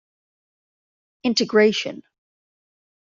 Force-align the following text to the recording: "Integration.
"Integration. 1.23 2.01